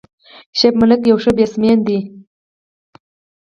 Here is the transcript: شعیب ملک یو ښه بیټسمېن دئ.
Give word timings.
شعیب 0.57 0.75
ملک 0.81 1.01
یو 1.09 1.17
ښه 1.23 1.31
بیټسمېن 1.37 1.79
دئ. 1.85 1.99